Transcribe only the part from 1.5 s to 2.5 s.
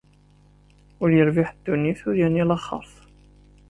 ddunit ur yerni